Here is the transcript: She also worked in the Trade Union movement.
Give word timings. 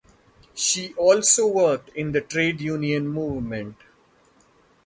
She 0.55 0.95
also 0.95 1.45
worked 1.45 1.89
in 1.89 2.11
the 2.11 2.21
Trade 2.21 2.59
Union 2.59 3.07
movement. 3.07 3.77